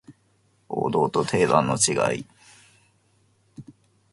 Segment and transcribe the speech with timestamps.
[0.67, 2.25] 王道と定番の違い